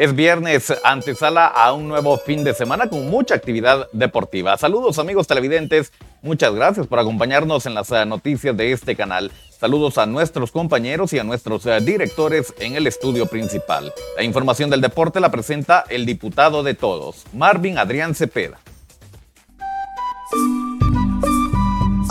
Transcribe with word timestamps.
Es 0.00 0.14
viernes, 0.14 0.72
antesala 0.82 1.46
a 1.46 1.74
un 1.74 1.86
nuevo 1.86 2.16
fin 2.16 2.42
de 2.42 2.54
semana 2.54 2.88
con 2.88 3.10
mucha 3.10 3.34
actividad 3.34 3.86
deportiva. 3.92 4.56
Saludos 4.56 4.98
amigos 4.98 5.26
televidentes, 5.26 5.92
muchas 6.22 6.54
gracias 6.54 6.86
por 6.86 6.98
acompañarnos 7.00 7.66
en 7.66 7.74
las 7.74 7.92
eh, 7.92 8.06
noticias 8.06 8.56
de 8.56 8.72
este 8.72 8.96
canal. 8.96 9.30
Saludos 9.50 9.98
a 9.98 10.06
nuestros 10.06 10.52
compañeros 10.52 11.12
y 11.12 11.18
a 11.18 11.22
nuestros 11.24 11.66
eh, 11.66 11.80
directores 11.82 12.54
en 12.60 12.76
el 12.76 12.86
estudio 12.86 13.26
principal. 13.26 13.92
La 14.16 14.22
información 14.22 14.70
del 14.70 14.80
deporte 14.80 15.20
la 15.20 15.30
presenta 15.30 15.84
el 15.90 16.06
diputado 16.06 16.62
de 16.62 16.72
todos, 16.72 17.26
Marvin 17.34 17.76
Adrián 17.76 18.14
Cepeda. 18.14 18.58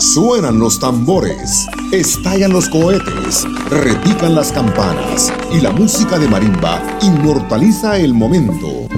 Suenan 0.00 0.58
los 0.58 0.78
tambores, 0.78 1.66
estallan 1.92 2.54
los 2.54 2.70
cohetes, 2.70 3.46
repican 3.68 4.34
las 4.34 4.50
campanas 4.50 5.30
y 5.52 5.60
la 5.60 5.72
música 5.72 6.18
de 6.18 6.26
marimba 6.26 6.82
inmortaliza 7.02 7.98
el 7.98 8.14
momento. 8.14 8.88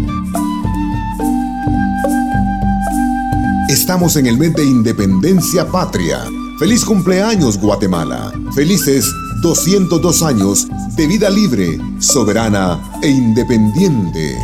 Estamos 3.69 4.15
en 4.15 4.27
el 4.27 4.39
mes 4.39 4.55
de 4.55 4.65
Independencia 4.65 5.67
Patria. 5.67 6.21
Feliz 6.61 6.85
cumpleaños 6.85 7.59
Guatemala. 7.59 8.33
Felices 8.55 9.13
202 9.43 10.23
años 10.23 10.69
de 10.95 11.09
vida 11.09 11.29
libre, 11.31 11.81
soberana 11.99 12.81
e 13.03 13.09
independiente. 13.09 14.39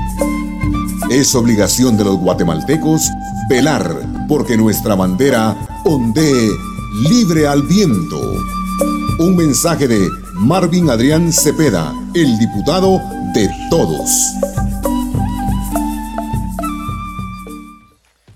Es 1.09 1.37
obligación 1.37 1.97
de 1.97 2.03
los 2.03 2.17
guatemaltecos 2.17 3.03
velar 3.49 4.18
porque 4.29 4.57
nuestra 4.57 4.95
bandera 4.95 5.57
ondee 5.85 6.51
libre 7.09 7.49
al 7.49 7.63
viento. 7.63 8.21
Un 9.19 9.35
mensaje 9.35 9.89
de 9.89 10.09
Marvin 10.35 10.91
Adrián 10.91 11.33
Cepeda, 11.33 11.93
el 12.15 12.39
diputado 12.39 13.01
de 13.35 13.49
todos. 13.71 14.11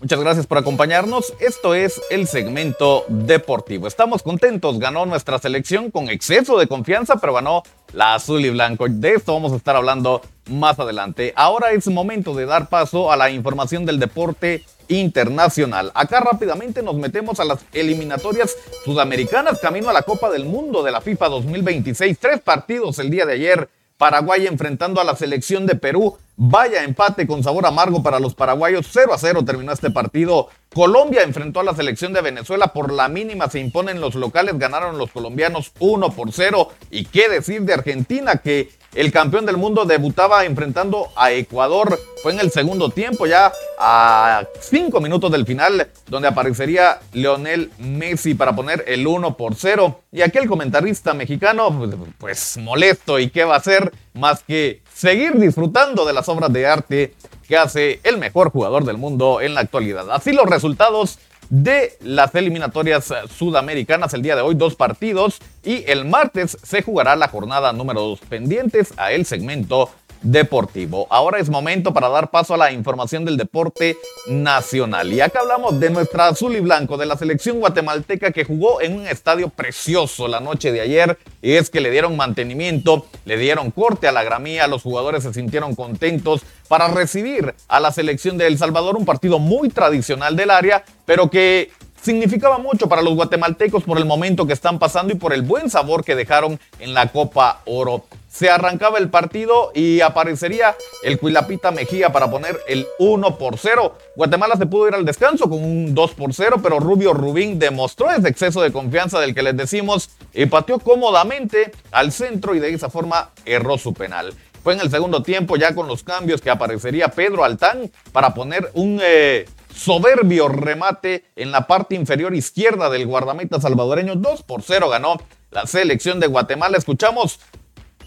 Muchas 0.00 0.18
gracias 0.18 0.46
por 0.48 0.58
acompañarnos. 0.58 1.32
Esto 1.38 1.74
es 1.74 2.00
el 2.10 2.26
segmento 2.26 3.04
deportivo. 3.08 3.86
Estamos 3.86 4.24
contentos. 4.24 4.80
Ganó 4.80 5.06
nuestra 5.06 5.38
selección 5.38 5.92
con 5.92 6.10
exceso 6.10 6.58
de 6.58 6.66
confianza, 6.66 7.16
pero 7.16 7.34
ganó 7.34 7.62
la 7.92 8.14
azul 8.14 8.44
y 8.44 8.50
blanco. 8.50 8.86
De 8.88 9.14
esto 9.14 9.32
vamos 9.32 9.52
a 9.52 9.56
estar 9.56 9.76
hablando 9.76 10.20
más 10.50 10.80
adelante. 10.80 11.32
Ahora 11.36 11.70
es 11.70 11.86
momento 11.86 12.34
de 12.34 12.46
dar 12.46 12.68
paso 12.68 13.12
a 13.12 13.16
la 13.16 13.30
información 13.30 13.86
del 13.86 14.00
deporte 14.00 14.64
internacional. 14.98 15.90
Acá 15.94 16.20
rápidamente 16.20 16.82
nos 16.82 16.96
metemos 16.96 17.40
a 17.40 17.44
las 17.44 17.60
eliminatorias 17.72 18.56
sudamericanas 18.84 19.58
camino 19.60 19.88
a 19.88 19.92
la 19.92 20.02
Copa 20.02 20.30
del 20.30 20.44
Mundo 20.44 20.82
de 20.82 20.92
la 20.92 21.00
FIFA 21.00 21.28
2026. 21.28 22.18
Tres 22.18 22.40
partidos 22.40 22.98
el 22.98 23.10
día 23.10 23.26
de 23.26 23.34
ayer. 23.34 23.68
Paraguay 23.96 24.48
enfrentando 24.48 25.00
a 25.00 25.04
la 25.04 25.14
selección 25.14 25.64
de 25.64 25.76
Perú. 25.76 26.18
Vaya 26.36 26.82
empate 26.82 27.24
con 27.24 27.44
sabor 27.44 27.66
amargo 27.66 28.02
para 28.02 28.18
los 28.18 28.34
paraguayos. 28.34 28.88
0 28.90 29.14
a 29.14 29.18
0 29.18 29.44
terminó 29.44 29.70
este 29.70 29.92
partido. 29.92 30.48
Colombia 30.74 31.22
enfrentó 31.22 31.60
a 31.60 31.64
la 31.64 31.76
selección 31.76 32.12
de 32.12 32.20
Venezuela. 32.20 32.72
Por 32.72 32.92
la 32.92 33.08
mínima 33.08 33.48
se 33.48 33.60
imponen 33.60 34.00
los 34.00 34.16
locales. 34.16 34.58
Ganaron 34.58 34.98
los 34.98 35.12
colombianos 35.12 35.70
1 35.78 36.10
por 36.10 36.32
0. 36.32 36.68
Y 36.90 37.04
qué 37.04 37.28
decir 37.28 37.62
de 37.62 37.74
Argentina 37.74 38.38
que 38.38 38.70
el 38.94 39.10
campeón 39.10 39.46
del 39.46 39.56
mundo 39.56 39.84
debutaba 39.84 40.44
enfrentando 40.44 41.08
a 41.16 41.32
Ecuador. 41.32 41.98
Fue 42.22 42.32
en 42.32 42.40
el 42.40 42.50
segundo 42.50 42.90
tiempo, 42.90 43.26
ya 43.26 43.52
a 43.78 44.44
cinco 44.60 45.00
minutos 45.00 45.32
del 45.32 45.46
final, 45.46 45.88
donde 46.06 46.28
aparecería 46.28 47.00
Leonel 47.12 47.70
Messi 47.78 48.34
para 48.34 48.54
poner 48.54 48.84
el 48.86 49.06
1 49.06 49.36
por 49.36 49.54
0. 49.54 50.00
Y 50.12 50.20
aquel 50.20 50.46
comentarista 50.46 51.14
mexicano, 51.14 51.90
pues, 52.18 52.58
molesto, 52.58 53.18
¿y 53.18 53.30
qué 53.30 53.44
va 53.44 53.54
a 53.54 53.58
hacer? 53.58 53.92
Más 54.14 54.42
que 54.42 54.82
seguir 54.94 55.38
disfrutando 55.38 56.04
de 56.04 56.12
las 56.12 56.28
obras 56.28 56.52
de 56.52 56.66
arte 56.66 57.14
que 57.48 57.56
hace 57.56 58.00
el 58.04 58.18
mejor 58.18 58.50
jugador 58.50 58.84
del 58.84 58.98
mundo 58.98 59.40
en 59.40 59.54
la 59.54 59.62
actualidad. 59.62 60.10
Así 60.10 60.32
los 60.32 60.46
resultados 60.46 61.18
de 61.52 61.98
las 62.00 62.34
eliminatorias 62.34 63.12
sudamericanas 63.28 64.14
el 64.14 64.22
día 64.22 64.34
de 64.34 64.40
hoy, 64.40 64.54
dos 64.54 64.74
partidos 64.74 65.38
y 65.62 65.84
el 65.86 66.06
martes 66.06 66.56
se 66.62 66.80
jugará 66.80 67.14
la 67.14 67.28
jornada 67.28 67.74
número 67.74 68.00
dos. 68.00 68.20
Pendientes 68.20 68.94
a 68.96 69.12
el 69.12 69.26
segmento 69.26 69.90
deportivo. 70.22 71.06
Ahora 71.10 71.38
es 71.38 71.50
momento 71.50 71.92
para 71.92 72.08
dar 72.08 72.30
paso 72.30 72.54
a 72.54 72.56
la 72.56 72.72
información 72.72 73.24
del 73.24 73.36
deporte 73.36 73.96
nacional. 74.28 75.12
Y 75.12 75.20
acá 75.20 75.40
hablamos 75.40 75.78
de 75.80 75.90
nuestra 75.90 76.28
azul 76.28 76.56
y 76.56 76.60
blanco, 76.60 76.96
de 76.96 77.06
la 77.06 77.16
selección 77.16 77.60
guatemalteca 77.60 78.30
que 78.30 78.44
jugó 78.44 78.80
en 78.80 78.94
un 78.94 79.06
estadio 79.06 79.48
precioso 79.48 80.28
la 80.28 80.40
noche 80.40 80.72
de 80.72 80.80
ayer. 80.80 81.18
Y 81.40 81.52
es 81.52 81.70
que 81.70 81.80
le 81.80 81.90
dieron 81.90 82.16
mantenimiento, 82.16 83.06
le 83.24 83.36
dieron 83.36 83.70
corte 83.70 84.08
a 84.08 84.12
la 84.12 84.22
gramía, 84.22 84.66
los 84.66 84.82
jugadores 84.82 85.24
se 85.24 85.34
sintieron 85.34 85.74
contentos 85.74 86.42
para 86.68 86.88
recibir 86.88 87.54
a 87.68 87.80
la 87.80 87.92
selección 87.92 88.38
de 88.38 88.46
El 88.46 88.58
Salvador, 88.58 88.96
un 88.96 89.04
partido 89.04 89.38
muy 89.38 89.68
tradicional 89.68 90.36
del 90.36 90.50
área, 90.50 90.84
pero 91.04 91.28
que 91.30 91.70
significaba 92.02 92.58
mucho 92.58 92.88
para 92.88 93.02
los 93.02 93.14
guatemaltecos 93.14 93.84
por 93.84 93.98
el 93.98 94.04
momento 94.04 94.46
que 94.46 94.52
están 94.52 94.78
pasando 94.78 95.12
y 95.12 95.16
por 95.16 95.32
el 95.32 95.42
buen 95.42 95.70
sabor 95.70 96.04
que 96.04 96.16
dejaron 96.16 96.58
en 96.80 96.94
la 96.94 97.08
Copa 97.08 97.62
Oro. 97.64 98.04
Se 98.32 98.48
arrancaba 98.48 98.96
el 98.96 99.10
partido 99.10 99.72
y 99.74 100.00
aparecería 100.00 100.74
el 101.02 101.18
Cuilapita 101.18 101.70
Mejía 101.70 102.12
para 102.12 102.30
poner 102.30 102.58
el 102.66 102.86
1 102.98 103.36
por 103.36 103.58
0. 103.58 103.94
Guatemala 104.16 104.56
se 104.56 104.64
pudo 104.64 104.88
ir 104.88 104.94
al 104.94 105.04
descanso 105.04 105.50
con 105.50 105.62
un 105.62 105.94
2 105.94 106.14
por 106.14 106.32
0, 106.32 106.56
pero 106.62 106.80
Rubio 106.80 107.12
Rubín 107.12 107.58
demostró 107.58 108.10
ese 108.10 108.28
exceso 108.28 108.62
de 108.62 108.72
confianza 108.72 109.20
del 109.20 109.34
que 109.34 109.42
les 109.42 109.54
decimos 109.54 110.08
y 110.32 110.46
pateó 110.46 110.78
cómodamente 110.78 111.72
al 111.90 112.10
centro 112.10 112.54
y 112.54 112.58
de 112.58 112.72
esa 112.72 112.88
forma 112.88 113.32
erró 113.44 113.76
su 113.76 113.92
penal. 113.92 114.32
Fue 114.64 114.72
en 114.72 114.80
el 114.80 114.90
segundo 114.90 115.22
tiempo 115.22 115.56
ya 115.56 115.74
con 115.74 115.86
los 115.86 116.02
cambios 116.02 116.40
que 116.40 116.48
aparecería 116.48 117.08
Pedro 117.08 117.44
Altán 117.44 117.90
para 118.12 118.32
poner 118.32 118.70
un 118.72 118.98
eh, 119.02 119.44
soberbio 119.74 120.48
remate 120.48 121.26
en 121.36 121.50
la 121.50 121.66
parte 121.66 121.96
inferior 121.96 122.34
izquierda 122.34 122.88
del 122.88 123.06
guardameta 123.06 123.60
salvadoreño. 123.60 124.14
2 124.14 124.42
por 124.44 124.62
0 124.62 124.88
ganó 124.88 125.18
la 125.50 125.66
selección 125.66 126.18
de 126.18 126.28
Guatemala. 126.28 126.78
Escuchamos 126.78 127.38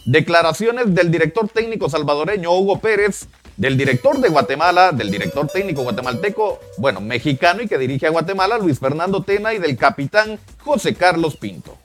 declaraciones 0.06 0.94
del 0.94 1.12
director 1.12 1.50
técnico 1.50 1.90
salvadoreño 1.90 2.52
Hugo 2.52 2.80
Pérez, 2.80 3.28
del 3.58 3.78
director 3.78 4.20
de 4.20 4.30
Guatemala, 4.30 4.92
del 4.92 5.10
director 5.10 5.48
técnico 5.48 5.84
guatemalteco, 5.84 6.60
bueno, 6.78 7.02
mexicano 7.02 7.62
y 7.62 7.68
que 7.68 7.78
dirige 7.78 8.08
a 8.08 8.12
Guatemala, 8.12 8.58
Luis 8.58 8.80
Fernando 8.80 9.24
Tena, 9.24 9.54
y 9.54 9.60
del 9.60 9.78
capitán 9.78 10.40
José 10.64 10.94
Carlos 10.94 11.38
Pinto. 11.38 11.76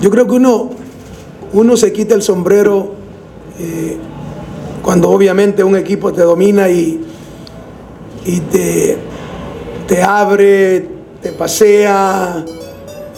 Yo 0.00 0.10
creo 0.10 0.26
que 0.26 0.32
uno, 0.32 0.70
uno 1.52 1.76
se 1.76 1.92
quita 1.92 2.14
el 2.14 2.22
sombrero 2.22 2.94
eh, 3.58 3.96
cuando 4.82 5.10
obviamente 5.10 5.62
un 5.62 5.76
equipo 5.76 6.12
te 6.12 6.22
domina 6.22 6.68
y, 6.68 7.00
y 8.24 8.40
te, 8.40 8.98
te 9.86 10.02
abre, 10.02 10.88
te 11.22 11.30
pasea 11.30 12.44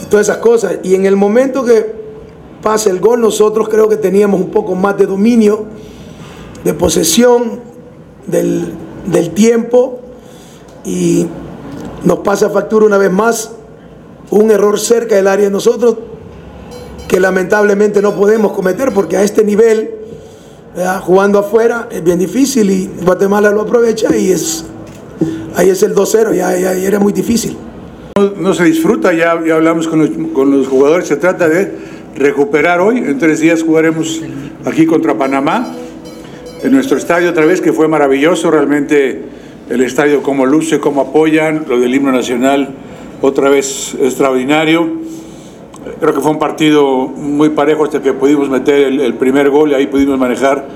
y 0.03 0.04
todas 0.06 0.28
esas 0.28 0.38
cosas. 0.38 0.76
Y 0.82 0.94
en 0.94 1.06
el 1.06 1.16
momento 1.16 1.64
que 1.64 1.94
pasa 2.64 2.88
el 2.88 2.98
gol, 2.98 3.20
nosotros 3.20 3.69
creo 3.69 3.91
que 3.91 3.98
teníamos 3.98 4.41
un 4.41 4.50
poco 4.50 4.75
más 4.75 4.97
de 4.97 5.06
dominio, 5.06 5.66
de 6.64 6.72
posesión 6.72 7.60
del, 8.26 8.72
del 9.06 9.30
tiempo 9.30 10.00
y 10.82 11.26
nos 12.04 12.20
pasa 12.20 12.48
factura 12.48 12.86
una 12.86 12.97
vez 12.97 13.12
más 13.12 13.53
un 14.30 14.50
error 14.50 14.80
cerca 14.80 15.14
del 15.14 15.28
área 15.28 15.44
de 15.44 15.50
nosotros 15.50 15.97
que 17.06 17.20
lamentablemente 17.20 18.00
no 18.00 18.15
podemos 18.15 18.53
cometer 18.53 18.94
porque 18.94 19.18
a 19.18 19.22
este 19.22 19.44
nivel, 19.44 19.97
jugando 21.03 21.39
afuera, 21.39 21.86
es 21.91 22.03
bien 22.03 22.18
difícil 22.18 22.71
y 22.71 22.91
Guatemala 23.04 23.50
lo 23.50 23.60
aprovecha 23.60 24.16
y 24.16 24.33
es 24.33 24.65
ahí 25.54 25.68
es 25.68 25.83
el 25.83 25.94
2-0, 25.94 26.34
ya, 26.34 26.59
ya, 26.59 26.72
era 26.72 26.98
muy 26.98 27.12
difícil. 27.12 27.59
No, 28.39 28.54
se 28.54 28.65
disfruta, 28.65 29.12
ya, 29.12 29.39
ya 29.44 29.54
hablamos 29.54 29.86
con 29.86 30.28
con 30.28 30.50
los, 30.50 30.66
jugadores, 30.66 31.06
se 31.09 31.16
trata 31.16 31.47
de 31.47 31.93
recuperar 32.16 32.81
hoy, 32.81 32.99
en 32.99 33.19
tres 33.19 33.41
días 33.41 33.63
jugaremos 33.63 34.22
aquí 34.65 34.87
contra 34.87 35.16
Panamá, 35.16 35.72
en 36.63 36.72
nuestro 36.72 36.97
estadio 36.97 37.31
otra 37.31 37.45
vez, 37.45 37.61
que 37.61 37.72
fue 37.72 37.89
maravilloso, 37.89 38.51
realmente 38.51 39.22
el 39.69 39.81
estadio 39.83 40.22
como 40.22 40.47
luce, 40.47 40.81
como 40.81 41.03
apoyan, 41.03 41.65
lo 41.69 41.78
del 41.81 41.95
himno 41.95 42.13
nacional 42.13 42.75
otra 43.21 43.49
vez 43.49 43.97
extraordinario. 44.01 45.05
Creo 46.01 46.15
que 46.15 46.21
fue 46.21 46.31
un 46.31 46.39
partido 46.39 47.07
muy 47.07 47.51
parejo 47.51 47.84
hasta 47.84 48.03
que 48.03 48.13
pudimos 48.13 48.49
meter 48.49 48.87
el, 48.87 49.15
primer 49.15 49.51
gol 49.51 49.71
y 49.71 49.75
ahí 49.75 49.87
pudimos 49.87 50.19
manejar 50.19 50.66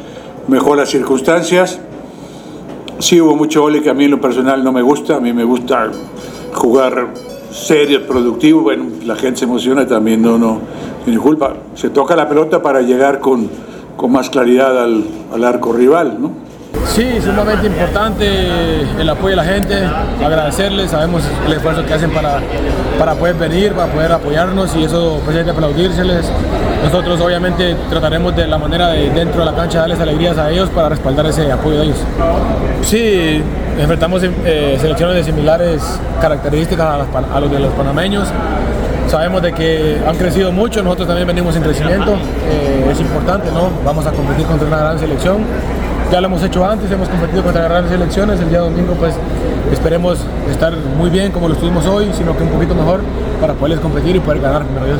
mejor 0.48 0.76
las 0.76 0.90
circunstancias. 0.90 1.80
Sí 2.98 3.20
hubo 3.20 3.36
mucho 3.36 3.62
gol 3.62 3.80
que 3.82 3.90
a 3.90 3.94
mí 3.94 4.04
en 4.04 4.10
lo 4.10 4.20
personal 4.20 4.64
no 4.64 4.72
me 4.72 4.82
gusta, 4.82 5.16
a 5.16 5.20
mí 5.20 5.32
me 5.32 5.44
gusta 5.44 5.90
jugar 6.52 7.08
serio, 7.50 8.06
productivo, 8.06 8.62
bueno, 8.62 8.86
la 9.04 9.16
gente 9.16 9.40
se 9.40 9.44
emociona 9.44 9.86
también, 9.86 10.22
no, 10.22 10.38
no, 10.38 10.60
tiene 11.04 11.18
culpa. 11.18 11.54
Se 11.74 11.90
toca 11.90 12.14
la 12.16 12.28
pelota 12.28 12.62
para 12.62 12.80
llegar 12.80 13.20
con, 13.20 13.48
con 13.96 14.12
más 14.12 14.30
claridad 14.30 14.82
al, 14.82 15.04
al 15.32 15.44
arco 15.44 15.72
rival, 15.72 16.16
¿no? 16.20 16.48
Sí, 16.86 17.06
sumamente 17.20 17.66
importante 17.66 18.26
el 18.98 19.08
apoyo 19.08 19.30
de 19.30 19.36
la 19.36 19.44
gente, 19.44 19.74
agradecerles, 20.24 20.90
sabemos 20.90 21.22
el 21.46 21.52
esfuerzo 21.52 21.84
que 21.84 21.94
hacen 21.94 22.10
para, 22.10 22.40
para 22.98 23.14
poder 23.14 23.36
venir, 23.36 23.72
para 23.72 23.92
poder 23.92 24.12
apoyarnos 24.12 24.74
y 24.76 24.84
eso 24.84 25.20
pues 25.24 25.36
hay 25.36 25.44
que 25.44 25.50
aplaudírseles. 25.50 26.30
Nosotros 26.82 27.20
obviamente 27.20 27.76
trataremos 27.88 28.34
de 28.34 28.46
la 28.46 28.58
manera 28.58 28.88
de 28.88 29.10
dentro 29.10 29.40
de 29.40 29.50
la 29.50 29.56
cancha 29.56 29.80
darles 29.80 30.00
alegrías 30.00 30.36
a 30.38 30.50
ellos 30.50 30.68
para 30.70 30.88
respaldar 30.88 31.26
ese 31.26 31.50
apoyo 31.50 31.78
de 31.78 31.84
ellos. 31.84 31.98
Sí, 32.82 33.42
enfrentamos 33.78 34.22
eh, 34.24 34.76
selecciones 34.80 35.16
de 35.16 35.24
similares 35.24 35.82
características 36.20 37.06
a, 37.14 37.40
los 37.40 37.50
de 37.50 37.60
los 37.60 37.72
panameños. 37.74 38.28
Sabemos 39.08 39.40
de 39.40 39.52
que 39.52 39.98
han 40.06 40.16
crecido 40.16 40.52
mucho, 40.52 40.82
nosotros 40.82 41.08
también 41.08 41.26
venimos 41.26 41.56
en 41.56 41.62
crecimiento, 41.62 42.14
eh, 42.46 42.90
es 42.92 43.00
importante, 43.00 43.50
¿no? 43.52 43.70
Vamos 43.84 44.06
a 44.06 44.10
competir 44.12 44.44
contra 44.44 44.68
una 44.68 44.78
gran 44.78 44.98
selección. 44.98 45.38
Ya 46.12 46.20
lo 46.20 46.26
hemos 46.26 46.42
hecho 46.42 46.64
antes, 46.66 46.90
hemos 46.90 47.08
competido 47.08 47.42
contra 47.42 47.62
grandes 47.62 47.92
selecciones, 47.92 48.40
el 48.40 48.50
día 48.50 48.60
domingo 48.60 48.94
pues 48.94 49.14
esperemos 49.72 50.18
estar 50.50 50.74
muy 50.76 51.10
bien 51.10 51.32
como 51.32 51.48
lo 51.48 51.54
estuvimos 51.54 51.86
hoy, 51.86 52.10
sino 52.16 52.36
que 52.36 52.42
un 52.42 52.50
poquito 52.50 52.74
mejor 52.74 53.00
para 53.40 53.54
poderles 53.54 53.80
competir 53.80 54.16
y 54.16 54.20
poder 54.20 54.40
ganar, 54.40 54.64
primero. 54.64 54.98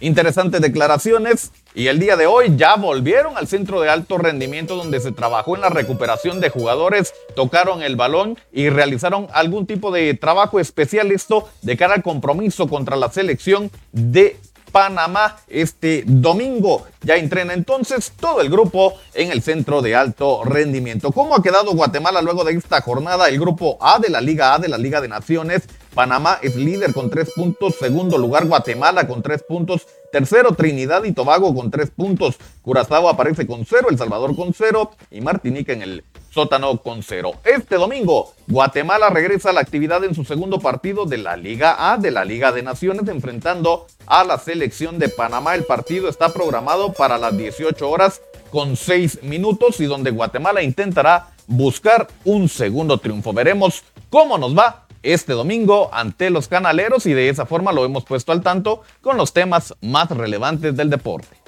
Interesantes 0.00 0.60
declaraciones 0.60 1.50
y 1.74 1.86
el 1.86 1.98
día 1.98 2.16
de 2.16 2.26
hoy 2.26 2.54
ya 2.56 2.76
volvieron 2.76 3.36
al 3.36 3.46
centro 3.46 3.80
de 3.80 3.88
alto 3.88 4.18
rendimiento 4.18 4.76
donde 4.76 5.00
se 5.00 5.12
trabajó 5.12 5.54
en 5.54 5.62
la 5.62 5.70
recuperación 5.70 6.40
de 6.40 6.50
jugadores, 6.50 7.14
tocaron 7.34 7.82
el 7.82 7.96
balón 7.96 8.38
y 8.52 8.68
realizaron 8.68 9.28
algún 9.32 9.66
tipo 9.66 9.90
de 9.90 10.12
trabajo 10.14 10.60
especial 10.60 11.10
esto 11.10 11.48
de 11.62 11.76
cara 11.76 11.94
al 11.94 12.02
compromiso 12.02 12.68
contra 12.68 12.96
la 12.96 13.10
selección 13.10 13.70
de 13.92 14.36
Panamá 14.74 15.36
este 15.46 16.02
domingo. 16.04 16.84
Ya 17.00 17.14
entrena 17.14 17.52
entonces 17.54 18.10
todo 18.18 18.40
el 18.40 18.50
grupo 18.50 18.94
en 19.14 19.30
el 19.30 19.40
centro 19.40 19.80
de 19.82 19.94
alto 19.94 20.42
rendimiento. 20.42 21.12
¿Cómo 21.12 21.36
ha 21.36 21.42
quedado 21.44 21.74
Guatemala 21.74 22.20
luego 22.20 22.42
de 22.42 22.54
esta 22.54 22.80
jornada? 22.80 23.28
El 23.28 23.38
grupo 23.38 23.78
A 23.80 24.00
de 24.00 24.10
la 24.10 24.20
Liga 24.20 24.52
A 24.52 24.58
de 24.58 24.66
la 24.66 24.76
Liga 24.76 25.00
de 25.00 25.06
Naciones. 25.06 25.62
Panamá 25.94 26.38
es 26.42 26.56
líder 26.56 26.92
con 26.92 27.08
tres 27.08 27.30
puntos. 27.34 27.76
Segundo 27.76 28.18
lugar 28.18 28.46
Guatemala 28.46 29.06
con 29.06 29.22
tres 29.22 29.42
puntos. 29.42 29.86
Tercero 30.10 30.52
Trinidad 30.52 31.04
y 31.04 31.12
Tobago 31.12 31.54
con 31.54 31.70
tres 31.70 31.90
puntos. 31.90 32.36
Curazao 32.62 33.08
aparece 33.08 33.46
con 33.46 33.64
cero. 33.64 33.86
El 33.90 33.98
Salvador 33.98 34.34
con 34.34 34.52
cero. 34.52 34.90
Y 35.12 35.20
Martinica 35.20 35.72
en 35.72 35.82
el 35.82 36.04
sótano 36.30 36.78
con 36.78 37.04
cero. 37.04 37.34
Este 37.44 37.76
domingo, 37.76 38.34
Guatemala 38.48 39.08
regresa 39.08 39.50
a 39.50 39.52
la 39.52 39.60
actividad 39.60 40.02
en 40.02 40.16
su 40.16 40.24
segundo 40.24 40.58
partido 40.58 41.06
de 41.06 41.18
la 41.18 41.36
Liga 41.36 41.92
A 41.92 41.96
de 41.96 42.10
la 42.10 42.24
Liga 42.24 42.50
de 42.50 42.64
Naciones, 42.64 43.06
enfrentando 43.08 43.86
a 44.06 44.24
la 44.24 44.38
selección 44.38 44.98
de 44.98 45.08
Panamá. 45.08 45.54
El 45.54 45.62
partido 45.62 46.08
está 46.08 46.32
programado 46.32 46.92
para 46.92 47.18
las 47.18 47.36
18 47.36 47.88
horas 47.88 48.20
con 48.50 48.76
6 48.76 49.22
minutos 49.22 49.78
y 49.78 49.86
donde 49.86 50.10
Guatemala 50.10 50.60
intentará 50.60 51.28
buscar 51.46 52.08
un 52.24 52.48
segundo 52.48 52.98
triunfo. 52.98 53.32
Veremos 53.32 53.84
cómo 54.10 54.36
nos 54.36 54.58
va 54.58 54.83
este 55.04 55.34
domingo 55.34 55.90
ante 55.92 56.30
los 56.30 56.48
canaleros 56.48 57.06
y 57.06 57.12
de 57.12 57.28
esa 57.28 57.46
forma 57.46 57.72
lo 57.72 57.84
hemos 57.84 58.04
puesto 58.04 58.32
al 58.32 58.42
tanto 58.42 58.82
con 59.00 59.16
los 59.16 59.32
temas 59.32 59.74
más 59.80 60.10
relevantes 60.10 60.76
del 60.76 60.90
deporte. 60.90 61.44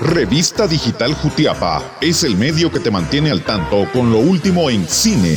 Revista 0.00 0.66
Digital 0.66 1.14
Jutiapa 1.14 1.82
es 2.00 2.24
el 2.24 2.34
medio 2.36 2.72
que 2.72 2.80
te 2.80 2.90
mantiene 2.90 3.30
al 3.30 3.42
tanto 3.42 3.86
con 3.92 4.10
lo 4.10 4.18
último 4.18 4.70
en 4.70 4.88
cine, 4.88 5.36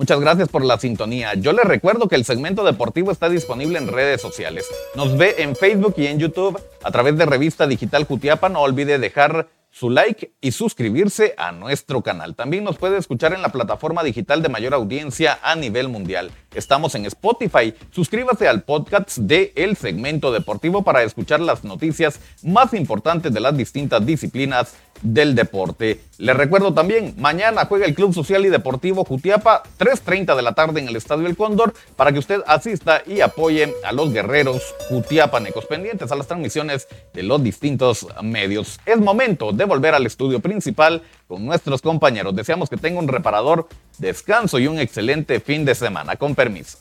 Muchas 0.00 0.18
gracias 0.18 0.48
por 0.48 0.64
la 0.64 0.78
sintonía. 0.78 1.34
Yo 1.34 1.52
les 1.52 1.66
recuerdo 1.66 2.08
que 2.08 2.16
el 2.16 2.24
segmento 2.24 2.64
deportivo 2.64 3.12
está 3.12 3.28
disponible 3.28 3.76
en 3.76 3.86
redes 3.86 4.22
sociales. 4.22 4.66
Nos 4.94 5.18
ve 5.18 5.34
en 5.40 5.54
Facebook 5.54 5.92
y 5.98 6.06
en 6.06 6.18
YouTube 6.18 6.58
a 6.82 6.90
través 6.90 7.18
de 7.18 7.26
Revista 7.26 7.66
Digital 7.66 8.04
Jutiapa. 8.04 8.48
No 8.48 8.62
olvide 8.62 8.98
dejar 8.98 9.48
su 9.70 9.90
like 9.90 10.32
y 10.40 10.52
suscribirse 10.52 11.34
a 11.36 11.52
nuestro 11.52 12.00
canal. 12.00 12.34
También 12.34 12.64
nos 12.64 12.78
puede 12.78 12.96
escuchar 12.96 13.34
en 13.34 13.42
la 13.42 13.50
plataforma 13.50 14.02
digital 14.02 14.40
de 14.40 14.48
mayor 14.48 14.72
audiencia 14.72 15.38
a 15.42 15.54
nivel 15.54 15.88
mundial. 15.88 16.30
Estamos 16.54 16.96
en 16.96 17.06
Spotify. 17.06 17.72
Suscríbase 17.92 18.48
al 18.48 18.62
podcast 18.62 19.18
de 19.18 19.52
El 19.54 19.76
Segmento 19.76 20.32
Deportivo 20.32 20.82
para 20.82 21.04
escuchar 21.04 21.40
las 21.40 21.62
noticias 21.62 22.18
más 22.42 22.74
importantes 22.74 23.32
de 23.32 23.38
las 23.38 23.56
distintas 23.56 24.04
disciplinas 24.04 24.74
del 25.02 25.34
deporte. 25.34 26.00
Les 26.18 26.36
recuerdo 26.36 26.74
también, 26.74 27.14
mañana 27.16 27.64
juega 27.66 27.86
el 27.86 27.94
Club 27.94 28.12
Social 28.12 28.44
y 28.44 28.48
Deportivo 28.48 29.04
Jutiapa, 29.04 29.62
3.30 29.78 30.36
de 30.36 30.42
la 30.42 30.52
tarde 30.52 30.80
en 30.80 30.88
el 30.88 30.96
Estadio 30.96 31.26
El 31.26 31.36
Cóndor, 31.36 31.72
para 31.96 32.12
que 32.12 32.18
usted 32.18 32.42
asista 32.46 33.02
y 33.06 33.20
apoye 33.20 33.72
a 33.84 33.92
los 33.92 34.12
guerreros 34.12 34.62
jutiapanecos 34.88 35.66
pendientes 35.66 36.10
a 36.10 36.16
las 36.16 36.26
transmisiones 36.26 36.88
de 37.14 37.22
los 37.22 37.42
distintos 37.42 38.06
medios. 38.22 38.80
Es 38.84 38.98
momento 38.98 39.52
de 39.52 39.64
volver 39.64 39.94
al 39.94 40.04
estudio 40.04 40.40
principal 40.40 41.02
con 41.30 41.46
nuestros 41.46 41.80
compañeros. 41.80 42.34
Deseamos 42.34 42.68
que 42.68 42.76
tenga 42.76 42.98
un 42.98 43.06
reparador 43.06 43.68
descanso 43.98 44.58
y 44.58 44.66
un 44.66 44.80
excelente 44.80 45.38
fin 45.38 45.64
de 45.64 45.76
semana. 45.76 46.16
Con 46.16 46.34
permiso. 46.34 46.78